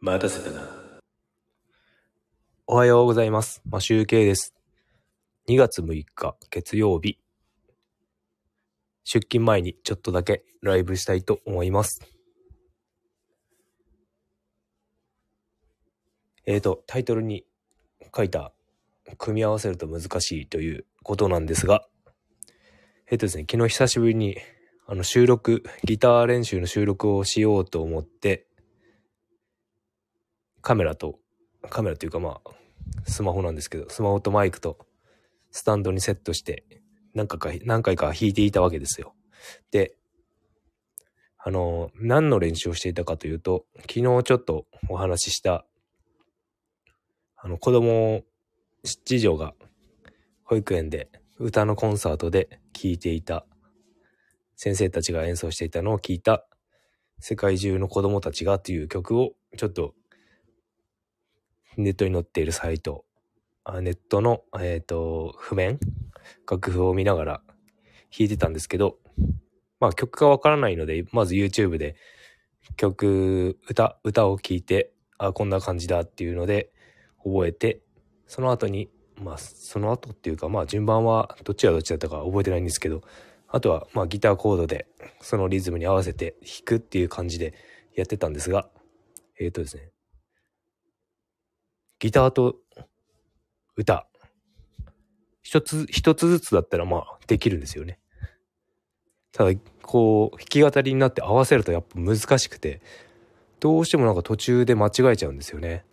[0.00, 0.62] 待たせたな。
[2.68, 3.60] おはようございます。
[3.68, 4.54] マシュウケイです。
[5.48, 7.18] 2月6日月曜日。
[9.02, 12.00] 出勤前にちょっとだけライブしたいと思います。
[16.46, 17.44] えーと、タイトルに
[18.16, 18.52] 書いた
[19.18, 21.84] 組み合わせると難しいということなんですが、
[23.10, 24.36] えーとですね、昨日久しぶりに
[24.86, 28.47] あの収録、ギター練習の収録をしようと思って、
[30.62, 31.18] カメラと、
[31.70, 32.50] カメラというかまあ、
[33.06, 34.78] スマホなんですけど、スマホとマイクと
[35.50, 36.64] スタンドにセットして、
[37.14, 39.14] 何回か、何回か弾いていたわけですよ。
[39.70, 39.94] で、
[41.38, 45.64] あの、何の練習をしていたかというと、昨日ちょっとお話しした、
[47.36, 48.24] あの、子供、
[48.84, 49.54] 次女が
[50.44, 53.46] 保育園で歌のコンサートで聴いていた、
[54.56, 56.44] 先生たちが演奏していたのを聞いた、
[57.20, 59.94] 世界中の子供たちがという曲をちょっと
[61.78, 63.04] ネットに載っているサイト、
[63.62, 65.78] あネットの、えっ、と、譜面、
[66.50, 67.42] 楽譜を見ながら
[68.10, 68.98] 弾いてたんですけど、
[69.78, 71.94] まあ曲がわからないので、まず YouTube で
[72.76, 76.72] 曲、歌、歌を聴いて、あ、こんな感じだっていうので
[77.24, 77.80] 覚えて、
[78.26, 83.02] その後に、まあその後っていうか、まあ順番はどっちがどっちだったか覚えてないんですけど、
[83.46, 84.88] あとはまあギターコードで
[85.20, 87.54] そのリズムに合わせて弾くっていう感じで
[87.94, 88.68] やってたんですが、
[89.38, 89.90] えっ、とですね、
[91.98, 92.56] ギターと
[93.76, 94.06] 歌。
[95.42, 97.98] 一つ、一つずつだったらまあできるんですよね。
[99.32, 102.82] ただ、こう、弾き語りになって合わせるとやっぱ難しくて、
[103.60, 105.84] どうしてもなんか途中で間違えちゃうんですよね。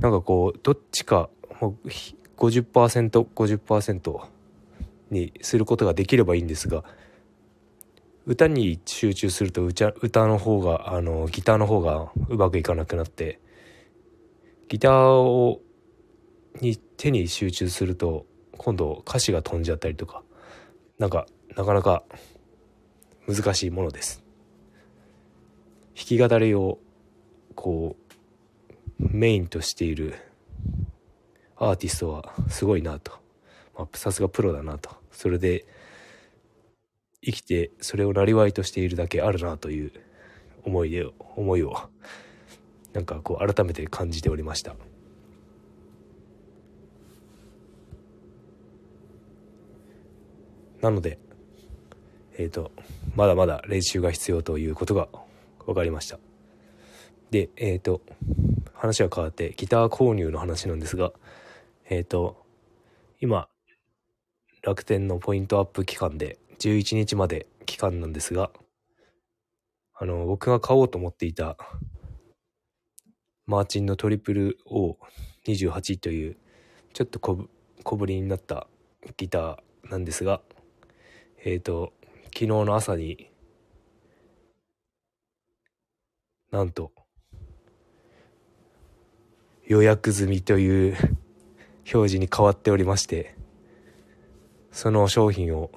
[0.00, 1.30] なんかこう、どっちか、
[2.36, 4.28] 50%、50%
[5.10, 6.84] にすることができればいいんですが、
[8.26, 13.40] 歌に集中すると歌歌の方があのギターの方がうまくいかなくなって
[14.68, 15.60] ギターを
[16.60, 18.26] に手に集中すると
[18.58, 20.24] 今度歌詞が飛んじゃったりとか
[20.98, 21.26] なんか
[21.56, 22.02] なかなか
[23.28, 24.24] 難しいものです。
[25.96, 26.78] 弾き語りを
[27.54, 28.06] こう
[28.98, 30.14] メインとしている
[31.56, 33.12] アーティストはすごいなと。
[33.94, 34.90] さすがプロだなと。
[35.10, 35.64] それで
[37.26, 39.92] 生きてそれをなりとしているだけあるなという
[40.64, 41.04] 思いで
[41.34, 41.76] 思いを
[42.92, 44.76] なんかこう改めて感じておりました。
[50.80, 51.18] なので
[52.38, 52.70] えっ、と
[53.16, 55.08] まだまだ練習が必要ということが
[55.64, 56.20] 分かりました。
[57.32, 58.02] でえっ、と
[58.72, 61.12] 話は変わってギター購入の話なんですが
[61.90, 62.36] えっ、と
[63.20, 63.48] 今
[64.62, 68.50] 楽天のポイントアップ期間で11日まで期間なんですが、
[69.94, 71.56] あの、僕が買おうと思っていた、
[73.46, 76.36] マーチンのトリプル O28 という、
[76.92, 77.48] ちょっと小
[77.82, 78.66] 小ぶりになった
[79.16, 80.40] ギターなんですが、
[81.44, 81.92] えっ、と、
[82.24, 83.30] 昨日の朝に、
[86.50, 86.92] なんと、
[89.66, 90.96] 予約済みという
[91.92, 93.36] 表示に変わっておりまして、
[94.72, 95.70] その商品を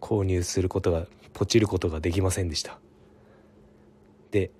[0.00, 2.78] 購入することがポチることができませんでした。
[4.30, 4.50] で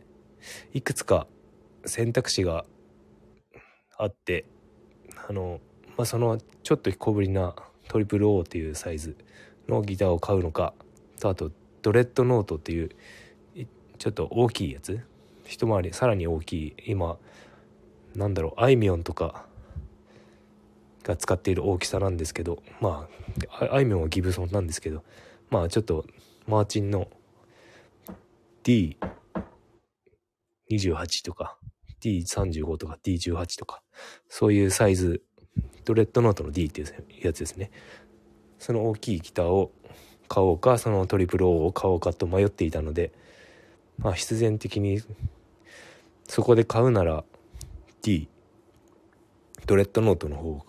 [0.73, 1.27] いくつか
[1.85, 2.65] 選択肢が
[3.97, 4.45] あって
[5.29, 5.61] あの、
[5.97, 7.55] まあ、そのちょっと小ぶりな
[7.89, 9.17] トリプル O っていうサイズ
[9.69, 10.75] のギターを買うのか
[11.21, 11.51] とあと
[11.83, 12.91] ドレッドノートっていう
[13.99, 15.01] ちょっと大きいやつ？
[15.45, 17.19] 一回りさらに大きい今
[18.15, 19.47] なんだろうあいみょんとか
[21.03, 23.09] が使っている大きさなんですけどま
[23.49, 25.03] ああいみょんはギブソンなんですけど
[25.51, 26.05] まあちょっと
[26.47, 27.09] マーチンの
[28.65, 31.59] D28 とか
[32.01, 33.83] D35 とか D18 とか
[34.29, 35.23] そういうサイズ
[35.85, 36.87] ドレッドノートの D っていう
[37.23, 37.71] やつですね。
[38.59, 39.73] その大きいギターを
[40.29, 43.13] 買おうかそのトリプル O を買おうかと迷っていたので
[43.99, 45.01] まあ必然的に
[46.29, 47.25] そこで買うなら
[48.03, 48.29] D
[49.67, 50.67] ドレッドノートの方を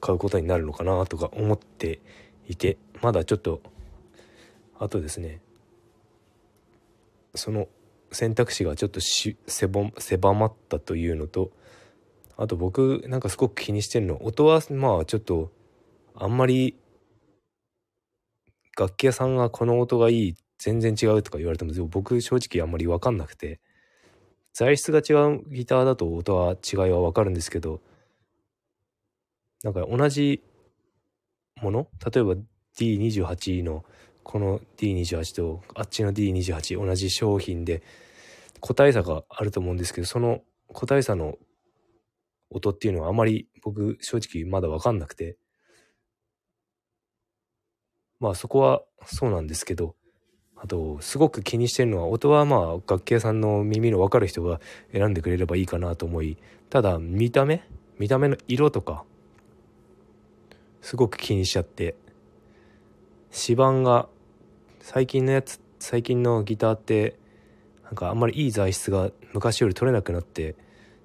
[0.00, 2.00] 買うことになるのかなとか思って
[2.48, 3.62] いてまだちょっと
[4.82, 5.40] あとですね
[7.36, 7.68] その
[8.10, 9.36] 選択肢がちょっと狭
[9.96, 11.52] 狭まったというのと
[12.36, 15.52] あと僕なんかすごく気にしてるの音はまあちょっと
[16.16, 16.76] あんまり
[18.76, 23.60] 楽器屋さんがこの音がいい全然違うとか言われても僕正直あんまり分かんなくて
[24.52, 27.80] 材質が違うギターだと音は違いは分かるんですけど
[29.62, 30.42] なんか同じ
[31.60, 32.34] もの例えば
[32.76, 33.84] D28 の
[34.22, 37.82] この D28 とあっちの D28 同じ商品で
[38.60, 41.36] 個体差があると思うんですけど、その個体差の
[42.50, 45.36] 音っていうのはあまり僕正直まだわかんなくて、
[48.20, 49.96] まあそこはそうなんですけど、
[50.56, 54.60] あと、すごく気にしてるのは、音はまあ楽器屋さんの耳のわかる人が
[54.92, 56.38] 選んでくれればいいかなと思い、
[56.70, 57.64] ただ見た目？
[57.98, 59.04] 見た目の色とか、
[60.80, 61.96] すごく気にしちゃって、
[63.32, 64.08] 指板が、
[64.80, 67.18] 最近のやつ、最近のギターって、
[67.84, 70.54] なんかあんまりいい材質が昔より取れなくなって、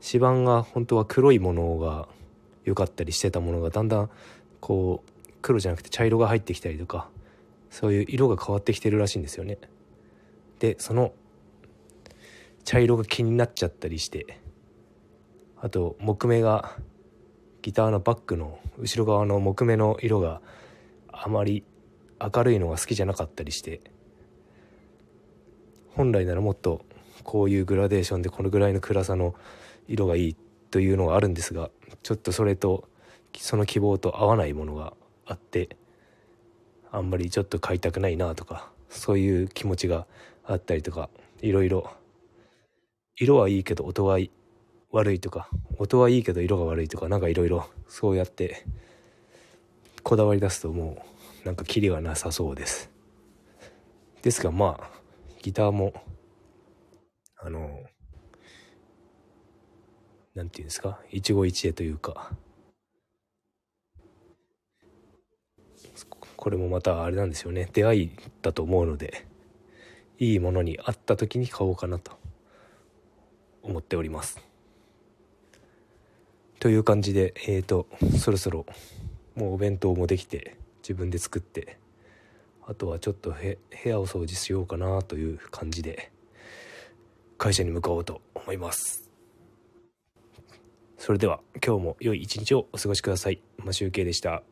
[0.06, 2.08] 指板が本当は黒いものが
[2.68, 4.10] 良かったりしてたものがだんだん
[4.60, 7.10] こう黒じゃなくて茶色が入ってきたりとか
[7.70, 9.58] そういう色が変わってきてるらしいんですよね。
[10.60, 11.14] でその
[12.64, 14.40] 茶色が気になっちゃったりして
[15.62, 16.76] あと木目が
[17.62, 20.42] ギターのバックの後ろ側の木目の色が
[21.12, 21.64] あまり
[22.20, 23.82] 明るいのが好きじゃなかったりして
[25.96, 26.82] 本来ならもっと
[27.24, 29.36] こういうグラデーションでこのぐらいの暗さの
[29.88, 30.36] 色がいい
[30.72, 31.70] というのがあるんですが
[32.04, 32.88] ちょっとそれと
[33.38, 34.94] その希望と合わないものが
[35.26, 35.76] あって
[36.92, 40.08] あんまりちょっと買いたくないなとかそういう気持ちが
[40.46, 41.10] あったりとか
[41.42, 41.92] いろいろ
[43.18, 44.20] 色はいいけど音は
[44.92, 48.66] 悪いとか音はいいけど色が悪いとかなんかいろいろそうやって
[50.04, 51.17] こだわり出すともう
[51.48, 52.92] なんかキリがなさそうです。
[54.22, 54.90] ですがまあ
[55.42, 55.94] ギターも
[57.38, 57.86] あの
[60.36, 61.00] 何て言うんですか？
[61.10, 62.34] 一期一会というか。
[66.36, 67.70] これもまたあれなんですよね。
[67.72, 68.12] 出会い
[68.42, 69.26] だと思うので
[70.20, 72.12] いいものに会った時に買おうかなと
[73.64, 74.38] 思っております。
[76.60, 77.88] という感じでえーと
[78.20, 78.66] そろそろ
[79.36, 81.80] もうお弁当もできて自分で作って
[82.66, 83.58] あとはちょっと部
[83.90, 86.12] 屋を掃除しようかなという感じで
[87.38, 89.08] 会社に向かおうと思います
[90.98, 93.42] それでは今日も良い一日をお過ごしください。
[93.64, 94.44] マシュウケイでした。